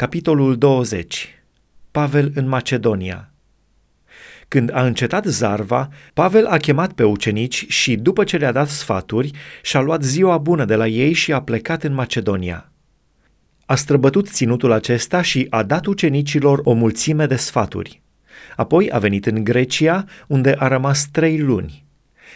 Capitolul 0.00 0.58
20 0.58 1.42
Pavel 1.90 2.32
în 2.34 2.48
Macedonia 2.48 3.30
Când 4.48 4.74
a 4.74 4.84
încetat 4.84 5.24
zarva, 5.24 5.88
Pavel 6.14 6.46
a 6.46 6.56
chemat 6.56 6.92
pe 6.92 7.04
ucenici 7.04 7.66
și, 7.68 7.96
după 7.96 8.24
ce 8.24 8.36
le-a 8.36 8.52
dat 8.52 8.68
sfaturi, 8.68 9.30
și-a 9.62 9.80
luat 9.80 10.02
ziua 10.02 10.38
bună 10.38 10.64
de 10.64 10.74
la 10.74 10.86
ei 10.86 11.12
și 11.12 11.32
a 11.32 11.42
plecat 11.42 11.82
în 11.82 11.92
Macedonia. 11.92 12.72
A 13.66 13.74
străbătut 13.74 14.28
ținutul 14.28 14.72
acesta 14.72 15.22
și 15.22 15.46
a 15.50 15.62
dat 15.62 15.86
ucenicilor 15.86 16.60
o 16.64 16.72
mulțime 16.72 17.26
de 17.26 17.36
sfaturi. 17.36 18.02
Apoi 18.56 18.90
a 18.90 18.98
venit 18.98 19.26
în 19.26 19.44
Grecia, 19.44 20.04
unde 20.28 20.54
a 20.58 20.68
rămas 20.68 21.08
trei 21.12 21.38
luni. 21.38 21.84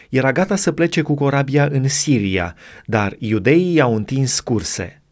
Era 0.08 0.32
gata 0.32 0.56
să 0.56 0.72
plece 0.72 1.02
cu 1.02 1.14
corabia 1.14 1.68
în 1.70 1.88
Siria, 1.88 2.54
dar 2.86 3.16
iudeii 3.18 3.74
i-au 3.74 3.94
întins 3.94 4.40
curse– 4.40 4.98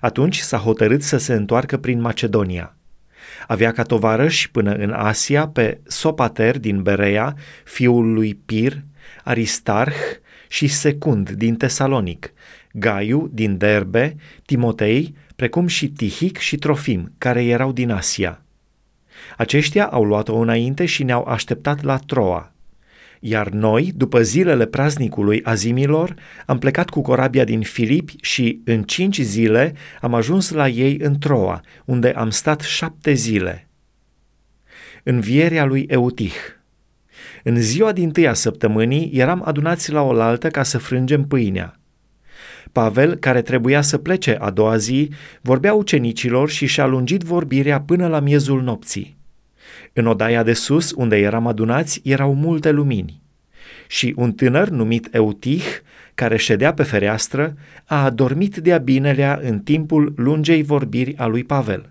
atunci 0.00 0.38
s-a 0.38 0.56
hotărât 0.56 1.02
să 1.02 1.16
se 1.16 1.32
întoarcă 1.32 1.76
prin 1.76 2.00
Macedonia. 2.00 2.76
Avea 3.46 3.72
ca 3.72 3.82
tovarăși 3.82 4.50
până 4.50 4.74
în 4.74 4.90
Asia 4.90 5.48
pe 5.48 5.80
Sopater 5.86 6.58
din 6.58 6.82
Berea, 6.82 7.34
fiul 7.64 8.12
lui 8.12 8.34
Pir, 8.34 8.82
Aristarh 9.24 9.96
și 10.48 10.66
Secund 10.66 11.30
din 11.30 11.56
Tesalonic, 11.56 12.32
Gaiu 12.72 13.30
din 13.32 13.56
Derbe, 13.56 14.16
Timotei, 14.44 15.14
precum 15.36 15.66
și 15.66 15.88
Tihic 15.88 16.38
și 16.38 16.56
Trofim, 16.56 17.12
care 17.18 17.44
erau 17.44 17.72
din 17.72 17.90
Asia. 17.90 18.40
Aceștia 19.36 19.86
au 19.86 20.04
luat-o 20.04 20.36
înainte 20.36 20.86
și 20.86 21.02
ne-au 21.02 21.24
așteptat 21.24 21.82
la 21.82 21.96
Troa. 21.96 22.52
Iar 23.28 23.48
noi, 23.48 23.92
după 23.96 24.22
zilele 24.22 24.66
praznicului 24.66 25.42
azimilor, 25.44 26.14
am 26.46 26.58
plecat 26.58 26.88
cu 26.88 27.00
corabia 27.00 27.44
din 27.44 27.60
Filipi 27.60 28.16
și 28.20 28.60
în 28.64 28.82
cinci 28.82 29.20
zile 29.20 29.74
am 30.00 30.14
ajuns 30.14 30.50
la 30.50 30.68
ei 30.68 30.98
în 30.98 31.18
Troa, 31.18 31.60
unde 31.84 32.10
am 32.10 32.30
stat 32.30 32.60
șapte 32.60 33.12
zile. 33.12 33.68
Învierea 35.02 35.64
lui 35.64 35.86
Eutih 35.88 36.34
În 37.42 37.60
ziua 37.60 37.92
din 37.92 38.10
tâia 38.10 38.34
săptămânii 38.34 39.10
eram 39.14 39.42
adunați 39.44 39.92
la 39.92 40.02
oaltă 40.02 40.48
ca 40.48 40.62
să 40.62 40.78
frângem 40.78 41.24
pâinea. 41.24 41.80
Pavel, 42.72 43.14
care 43.14 43.42
trebuia 43.42 43.80
să 43.80 43.98
plece 43.98 44.36
a 44.40 44.50
doua 44.50 44.76
zi, 44.76 45.10
vorbea 45.40 45.74
ucenicilor 45.74 46.50
și 46.50 46.66
și-a 46.66 46.86
lungit 46.86 47.22
vorbirea 47.22 47.80
până 47.80 48.06
la 48.06 48.20
miezul 48.20 48.62
nopții. 48.62 49.15
În 49.92 50.06
odaia 50.06 50.42
de 50.42 50.52
sus, 50.52 50.92
unde 50.96 51.16
eram 51.16 51.46
adunați, 51.46 52.00
erau 52.04 52.34
multe 52.34 52.70
lumini. 52.70 53.22
Și 53.86 54.12
un 54.16 54.32
tânăr 54.32 54.68
numit 54.68 55.14
Eutih, 55.14 55.64
care 56.14 56.36
ședea 56.36 56.74
pe 56.74 56.82
fereastră, 56.82 57.56
a 57.84 58.04
adormit 58.04 58.56
de-a 58.56 58.78
binelea 58.78 59.40
în 59.42 59.58
timpul 59.58 60.12
lungei 60.16 60.62
vorbiri 60.62 61.16
a 61.16 61.26
lui 61.26 61.44
Pavel. 61.44 61.90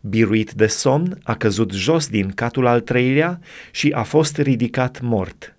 Biruit 0.00 0.52
de 0.52 0.66
somn, 0.66 1.18
a 1.22 1.34
căzut 1.34 1.72
jos 1.72 2.08
din 2.08 2.30
catul 2.30 2.66
al 2.66 2.80
treilea 2.80 3.40
și 3.70 3.90
a 3.90 4.02
fost 4.02 4.36
ridicat 4.36 5.00
mort. 5.00 5.56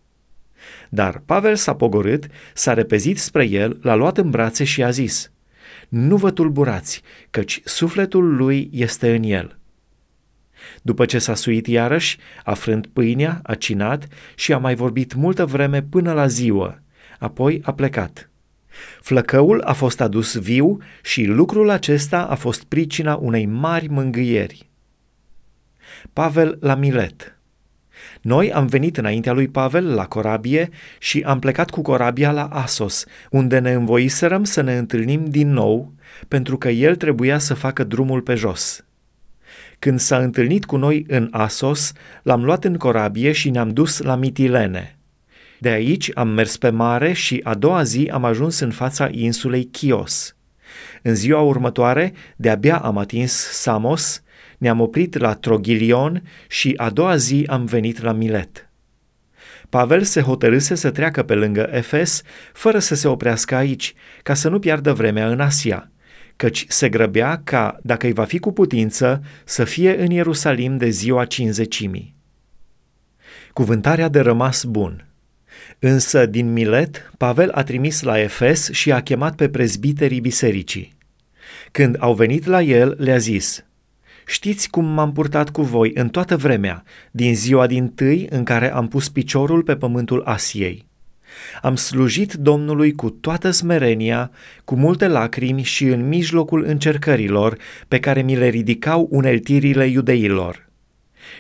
Dar 0.90 1.22
Pavel 1.26 1.56
s-a 1.56 1.76
pogorât, 1.76 2.28
s-a 2.54 2.74
repezit 2.74 3.20
spre 3.20 3.46
el, 3.46 3.80
l-a 3.82 3.96
luat 3.96 4.18
în 4.18 4.30
brațe 4.30 4.64
și 4.64 4.84
a 4.84 4.90
zis, 4.90 5.32
Nu 5.90 6.16
vă 6.16 6.32
tulburați, 6.32 7.02
căci 7.30 7.62
sufletul 7.64 8.36
lui 8.36 8.70
este 8.74 9.16
în 9.16 9.24
el.” 9.24 9.61
După 10.82 11.06
ce 11.06 11.20
s-a 11.20 11.36
suit 11.36 11.68
iarăși, 11.68 12.18
a 12.44 12.54
frânt 12.54 12.88
pâinea, 12.88 13.40
a 13.44 13.56
cinat 13.56 14.08
și 14.36 14.54
a 14.54 14.58
mai 14.58 14.76
vorbit 14.76 15.14
multă 15.14 15.46
vreme 15.46 15.82
până 15.82 16.14
la 16.14 16.28
ziua. 16.28 16.82
Apoi 17.20 17.62
a 17.64 17.74
plecat. 17.74 18.30
Flăcăul 19.02 19.62
a 19.62 19.74
fost 19.74 20.02
adus 20.02 20.38
viu 20.38 20.78
și 21.04 21.24
lucrul 21.24 21.70
acesta 21.70 22.22
a 22.24 22.36
fost 22.36 22.64
pricina 22.64 23.16
unei 23.16 23.46
mari 23.46 23.88
mângâieri. 23.88 24.70
Pavel 26.14 26.58
la 26.62 26.76
Milet 26.76 27.38
Noi 28.22 28.54
am 28.54 28.66
venit 28.66 28.98
înaintea 28.98 29.34
lui 29.34 29.48
Pavel 29.48 29.94
la 29.94 30.06
corabie 30.06 30.70
și 31.00 31.24
am 31.26 31.40
plecat 31.40 31.70
cu 31.70 31.82
corabia 31.82 32.32
la 32.32 32.46
Asos, 32.46 33.06
unde 33.30 33.60
ne 33.60 33.72
învoiserăm 33.72 34.44
să 34.44 34.62
ne 34.62 34.78
întâlnim 34.78 35.26
din 35.26 35.52
nou, 35.52 35.94
pentru 36.28 36.58
că 36.58 36.70
el 36.70 36.96
trebuia 36.96 37.38
să 37.38 37.54
facă 37.54 37.84
drumul 37.84 38.22
pe 38.22 38.36
jos. 38.36 38.86
Când 39.82 40.00
s-a 40.00 40.18
întâlnit 40.18 40.66
cu 40.66 40.78
noi 40.78 41.06
în 41.08 41.28
Asos, 41.32 41.92
l-am 42.24 42.44
luat 42.44 42.64
în 42.64 42.78
corabie 42.78 43.32
și 43.32 43.50
ne-am 43.50 43.70
dus 43.70 44.00
la 44.00 44.16
Mitilene. 44.16 44.98
De 45.60 45.70
aici 45.70 46.12
am 46.14 46.28
mers 46.28 46.58
pe 46.58 46.70
mare 46.70 47.14
și 47.14 47.40
a 47.44 47.54
doua 47.54 47.84
zi 47.84 48.10
am 48.14 48.26
ajuns 48.26 48.60
în 48.60 48.72
fața 48.72 49.10
insulei 49.12 49.70
Chios. 49.72 50.36
În 51.02 51.16
ziua 51.16 51.40
următoare, 51.40 52.14
de-abia 52.36 52.78
am 52.78 52.98
atins 52.98 53.32
Samos, 53.34 54.24
ne-am 54.58 54.80
oprit 54.80 55.18
la 55.18 55.34
Trogilion 55.34 56.24
și 56.48 56.74
a 56.78 56.90
doua 56.90 57.16
zi 57.16 57.46
am 57.48 57.66
venit 57.66 58.02
la 58.02 58.12
Milet. 58.12 58.70
Pavel 59.70 60.04
se 60.04 60.22
hotărâse 60.22 60.76
să 60.76 60.92
treacă 60.92 61.24
pe 61.24 61.34
lângă 61.34 61.70
Efes 61.72 62.22
fără 62.54 62.80
să 62.80 62.96
se 62.96 63.08
oprească 63.08 63.56
aici, 63.56 63.94
ca 64.24 64.34
să 64.34 64.50
nu 64.50 64.60
piardă 64.60 64.94
vremea 64.94 65.28
în 65.28 65.40
Asia– 65.40 65.86
căci 66.42 66.66
se 66.68 66.90
grăbea 66.90 67.42
ca, 67.44 67.80
dacă 67.84 68.06
îi 68.06 68.14
va 68.14 68.24
fi 68.24 68.40
cu 68.40 68.52
putință, 68.52 69.22
să 69.46 69.64
fie 69.64 70.02
în 70.02 70.12
Ierusalim 70.12 70.78
de 70.78 70.90
ziua 70.90 71.26
cinzecimii. 71.26 72.16
Cuvântarea 73.54 74.08
de 74.08 74.20
rămas 74.20 74.64
bun. 74.64 75.08
Însă, 75.80 76.26
din 76.26 76.54
Milet, 76.54 77.12
Pavel 77.18 77.52
a 77.52 77.64
trimis 77.64 78.02
la 78.02 78.20
Efes 78.20 78.72
și 78.72 78.92
a 78.92 79.02
chemat 79.02 79.36
pe 79.36 79.50
prezbiterii 79.50 80.20
bisericii. 80.20 80.94
Când 81.72 81.96
au 82.00 82.14
venit 82.14 82.46
la 82.46 82.62
el, 82.62 82.96
le-a 82.98 83.18
zis, 83.18 83.66
Știți 84.26 84.70
cum 84.70 84.86
m-am 84.86 85.12
purtat 85.12 85.50
cu 85.50 85.62
voi 85.62 85.92
în 85.94 86.10
toată 86.10 86.38
vremea, 86.38 86.84
din 87.12 87.36
ziua 87.36 87.68
din 87.68 87.88
tâi 87.88 88.28
în 88.30 88.44
care 88.44 88.74
am 88.74 88.88
pus 88.88 89.10
piciorul 89.10 89.64
pe 89.64 89.76
pământul 89.76 90.22
Asiei. 90.26 90.90
Am 91.62 91.76
slujit 91.76 92.34
Domnului 92.34 92.92
cu 92.92 93.10
toată 93.10 93.52
smerenia, 93.52 94.32
cu 94.64 94.76
multe 94.76 95.08
lacrimi 95.08 95.64
și 95.64 95.86
în 95.86 96.08
mijlocul 96.08 96.64
încercărilor 96.64 97.58
pe 97.88 98.00
care 98.00 98.22
mi 98.22 98.36
le 98.36 98.48
ridicau 98.48 99.08
uneltirile 99.12 99.86
iudeilor. 99.86 100.70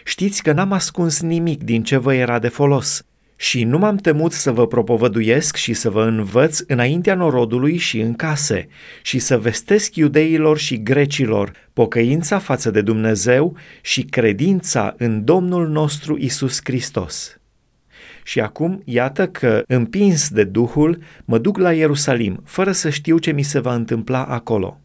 Știți 0.03 0.43
că 0.43 0.51
n-am 0.51 0.71
ascuns 0.71 1.21
nimic 1.21 1.63
din 1.63 1.83
ce 1.83 1.97
vă 1.97 2.13
era 2.13 2.39
de 2.39 2.47
folos 2.47 3.05
și 3.41 3.63
nu 3.63 3.77
m-am 3.77 3.95
temut 3.95 4.31
să 4.31 4.51
vă 4.51 4.67
propovăduiesc 4.67 5.55
și 5.55 5.73
să 5.73 5.89
vă 5.89 6.03
învăț 6.03 6.59
înaintea 6.67 7.15
norodului 7.15 7.77
și 7.77 7.99
în 7.99 8.13
case 8.13 8.67
și 9.01 9.19
să 9.19 9.37
vestesc 9.39 9.95
iudeilor 9.95 10.57
și 10.57 10.83
grecilor 10.83 11.51
pocăința 11.73 12.39
față 12.39 12.71
de 12.71 12.81
Dumnezeu 12.81 13.57
și 13.81 14.03
credința 14.03 14.93
în 14.97 15.23
Domnul 15.23 15.67
nostru 15.67 16.17
Isus 16.17 16.59
Hristos. 16.63 17.40
Și 18.31 18.39
acum, 18.39 18.81
iată 18.85 19.27
că, 19.27 19.63
împins 19.67 20.29
de 20.29 20.43
Duhul, 20.43 21.03
mă 21.25 21.37
duc 21.37 21.57
la 21.57 21.73
Ierusalim, 21.73 22.41
fără 22.45 22.71
să 22.71 22.89
știu 22.89 23.17
ce 23.17 23.31
mi 23.31 23.41
se 23.41 23.59
va 23.59 23.73
întâmpla 23.73 24.25
acolo. 24.25 24.79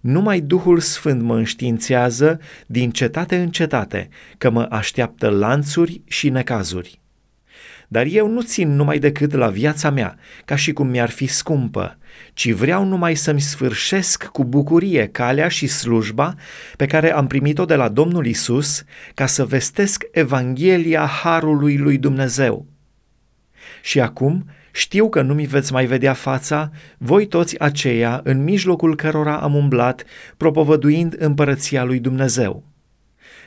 Numai 0.00 0.40
Duhul 0.40 0.78
Sfânt 0.78 1.22
mă 1.22 1.36
înștiințează 1.36 2.40
din 2.66 2.90
cetate 2.90 3.36
în 3.36 3.50
cetate 3.50 4.08
că 4.38 4.50
mă 4.50 4.66
așteaptă 4.70 5.28
lanțuri 5.28 6.02
și 6.04 6.28
necazuri. 6.28 7.00
Dar 7.92 8.06
eu 8.06 8.28
nu 8.28 8.42
țin 8.42 8.74
numai 8.76 8.98
decât 8.98 9.32
la 9.32 9.48
viața 9.48 9.90
mea, 9.90 10.16
ca 10.44 10.56
și 10.56 10.72
cum 10.72 10.88
mi-ar 10.88 11.10
fi 11.10 11.26
scumpă, 11.26 11.98
ci 12.32 12.50
vreau 12.50 12.84
numai 12.84 13.14
să-mi 13.14 13.40
sfârșesc 13.40 14.24
cu 14.24 14.44
bucurie 14.44 15.06
calea 15.06 15.48
și 15.48 15.66
slujba 15.66 16.34
pe 16.76 16.86
care 16.86 17.12
am 17.12 17.26
primit-o 17.26 17.64
de 17.64 17.74
la 17.74 17.88
Domnul 17.88 18.26
Isus 18.26 18.84
ca 19.14 19.26
să 19.26 19.44
vestesc 19.44 20.04
Evanghelia 20.12 21.06
Harului 21.06 21.76
lui 21.76 21.98
Dumnezeu. 21.98 22.66
Și 23.82 24.00
acum 24.00 24.44
știu 24.72 25.08
că 25.08 25.22
nu 25.22 25.34
mi 25.34 25.46
veți 25.46 25.72
mai 25.72 25.86
vedea 25.86 26.12
fața, 26.12 26.70
voi 26.98 27.26
toți 27.26 27.58
aceia 27.58 28.20
în 28.24 28.44
mijlocul 28.44 28.96
cărora 28.96 29.38
am 29.38 29.54
umblat, 29.54 30.04
propovăduind 30.36 31.16
împărăția 31.18 31.84
lui 31.84 31.98
Dumnezeu. 31.98 32.69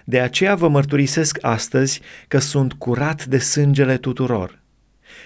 De 0.03 0.19
aceea 0.19 0.55
vă 0.55 0.67
mărturisesc 0.67 1.37
astăzi 1.41 2.01
că 2.27 2.37
sunt 2.39 2.73
curat 2.73 3.25
de 3.25 3.37
sângele 3.37 3.97
tuturor, 3.97 4.61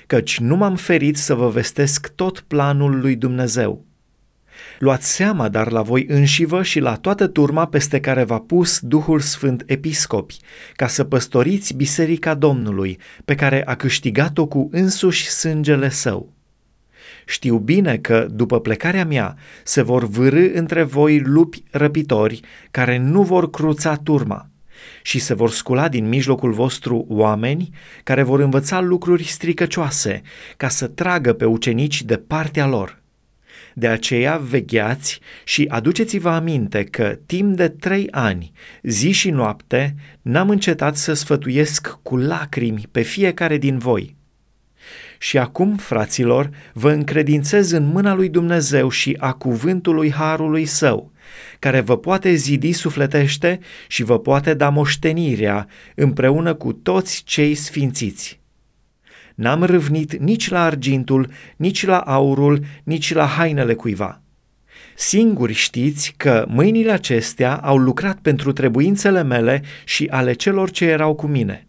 căci 0.07 0.39
nu 0.39 0.55
m-am 0.55 0.75
ferit 0.75 1.17
să 1.17 1.33
vă 1.33 1.49
vestesc 1.49 2.07
tot 2.15 2.39
planul 2.39 2.99
lui 2.99 3.15
Dumnezeu. 3.15 3.85
Luați 4.79 5.13
seama 5.15 5.49
dar 5.49 5.71
la 5.71 5.81
voi 5.81 6.05
înșivă 6.07 6.63
și 6.63 6.79
la 6.79 6.95
toată 6.95 7.27
turma 7.27 7.65
peste 7.65 7.99
care 7.99 8.23
v-a 8.23 8.39
pus 8.39 8.79
Duhul 8.79 9.19
Sfânt 9.19 9.63
Episcopi, 9.65 10.37
ca 10.75 10.87
să 10.87 11.03
păstoriți 11.03 11.73
Biserica 11.73 12.33
Domnului, 12.33 12.99
pe 13.25 13.35
care 13.35 13.65
a 13.65 13.75
câștigat-o 13.75 14.45
cu 14.45 14.69
însuși 14.71 15.29
sângele 15.29 15.89
său. 15.89 16.33
Știu 17.25 17.57
bine 17.57 17.97
că, 17.97 18.27
după 18.31 18.59
plecarea 18.59 19.05
mea, 19.05 19.35
se 19.63 19.81
vor 19.81 20.07
vârâ 20.07 20.49
între 20.53 20.83
voi 20.83 21.19
lupi 21.19 21.63
răpitori 21.71 22.39
care 22.71 22.97
nu 22.97 23.21
vor 23.23 23.49
cruța 23.49 23.95
turma, 23.95 24.49
și 25.01 25.19
se 25.19 25.33
vor 25.33 25.49
scula 25.49 25.87
din 25.87 26.07
mijlocul 26.07 26.51
vostru 26.51 27.05
oameni 27.09 27.69
care 28.03 28.23
vor 28.23 28.39
învăța 28.39 28.81
lucruri 28.81 29.23
stricăcioase 29.23 30.21
ca 30.57 30.67
să 30.67 30.87
tragă 30.87 31.33
pe 31.33 31.45
ucenici 31.45 32.03
de 32.03 32.17
partea 32.17 32.67
lor. 32.67 33.01
De 33.73 33.87
aceea 33.87 34.37
vegheați 34.37 35.19
și 35.43 35.65
aduceți-vă 35.69 36.29
aminte 36.29 36.83
că 36.83 37.17
timp 37.25 37.55
de 37.55 37.67
trei 37.67 38.07
ani, 38.11 38.51
zi 38.83 39.11
și 39.11 39.29
noapte, 39.29 39.95
n-am 40.21 40.49
încetat 40.49 40.95
să 40.95 41.13
sfătuiesc 41.13 41.99
cu 42.01 42.17
lacrimi 42.17 42.87
pe 42.91 43.01
fiecare 43.01 43.57
din 43.57 43.77
voi. 43.77 44.15
Și 45.19 45.37
acum, 45.37 45.75
fraților, 45.75 46.49
vă 46.73 46.91
încredințez 46.91 47.71
în 47.71 47.85
mâna 47.85 48.13
lui 48.13 48.29
Dumnezeu 48.29 48.89
și 48.89 49.15
a 49.19 49.33
cuvântului 49.33 50.11
Harului 50.11 50.65
Său, 50.65 51.11
care 51.59 51.79
vă 51.79 51.97
poate 51.97 52.33
zidi 52.33 52.71
sufletește 52.71 53.59
și 53.87 54.03
vă 54.03 54.19
poate 54.19 54.53
da 54.53 54.69
moștenirea 54.69 55.67
împreună 55.95 56.53
cu 56.53 56.73
toți 56.73 57.23
cei 57.25 57.55
sfințiți. 57.55 58.39
N-am 59.35 59.63
râvnit 59.63 60.15
nici 60.19 60.49
la 60.49 60.63
argintul, 60.63 61.31
nici 61.55 61.85
la 61.85 61.99
aurul, 61.99 62.65
nici 62.83 63.13
la 63.13 63.25
hainele 63.25 63.73
cuiva. 63.73 64.21
Singuri 64.95 65.53
știți 65.53 66.13
că 66.17 66.45
mâinile 66.47 66.91
acestea 66.91 67.55
au 67.55 67.77
lucrat 67.77 68.17
pentru 68.21 68.51
trebuințele 68.51 69.23
mele 69.23 69.61
și 69.85 70.07
ale 70.09 70.33
celor 70.33 70.71
ce 70.71 70.85
erau 70.85 71.15
cu 71.15 71.27
mine. 71.27 71.66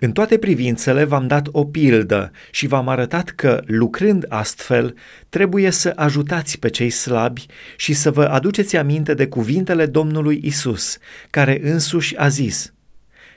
În 0.00 0.12
toate 0.12 0.38
privințele 0.38 1.04
v-am 1.04 1.26
dat 1.26 1.48
o 1.50 1.64
pildă 1.64 2.30
și 2.50 2.66
v-am 2.66 2.88
arătat 2.88 3.28
că, 3.28 3.62
lucrând 3.66 4.24
astfel, 4.28 4.94
trebuie 5.28 5.70
să 5.70 5.92
ajutați 5.96 6.58
pe 6.58 6.68
cei 6.68 6.90
slabi 6.90 7.46
și 7.76 7.92
să 7.92 8.10
vă 8.10 8.24
aduceți 8.24 8.76
aminte 8.76 9.14
de 9.14 9.28
cuvintele 9.28 9.86
Domnului 9.86 10.40
Isus, 10.44 10.98
care 11.30 11.60
însuși 11.62 12.16
a 12.16 12.28
zis, 12.28 12.72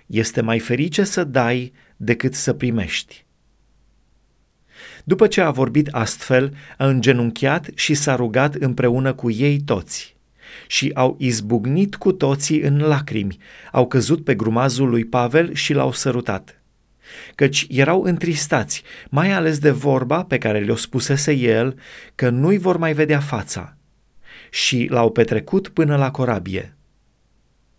Este 0.05 0.41
mai 0.41 0.59
ferice 0.59 1.03
să 1.03 1.23
dai 1.23 1.73
decât 1.97 2.33
să 2.33 2.53
primești. 2.53 3.25
După 5.03 5.27
ce 5.27 5.41
a 5.41 5.51
vorbit 5.51 5.87
astfel, 5.87 6.53
a 6.77 6.87
îngenunchiat 6.87 7.69
și 7.73 7.93
s-a 7.93 8.15
rugat 8.15 8.55
împreună 8.55 9.13
cu 9.13 9.31
ei 9.31 9.59
toți. 9.59 10.18
Și 10.67 10.91
au 10.93 11.15
izbucnit 11.19 11.95
cu 11.95 12.11
toții 12.11 12.61
în 12.61 12.77
lacrimi, 12.77 13.37
au 13.71 13.87
căzut 13.87 14.23
pe 14.23 14.35
grumazul 14.35 14.89
lui 14.89 15.05
Pavel 15.05 15.53
și 15.53 15.73
l-au 15.73 15.91
sărutat. 15.91 16.61
Căci 17.35 17.65
erau 17.69 18.01
întristați, 18.01 18.83
mai 19.09 19.31
ales 19.31 19.59
de 19.59 19.69
vorba 19.69 20.23
pe 20.23 20.37
care 20.37 20.59
le-o 20.59 20.75
spusese 20.75 21.31
el, 21.31 21.79
că 22.15 22.29
nu-i 22.29 22.57
vor 22.57 22.77
mai 22.77 22.93
vedea 22.93 23.19
fața. 23.19 23.77
Și 24.49 24.87
l-au 24.89 25.11
petrecut 25.11 25.67
până 25.67 25.95
la 25.95 26.11
corabie. 26.11 26.77